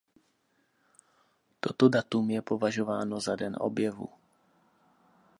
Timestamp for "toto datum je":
1.61-2.41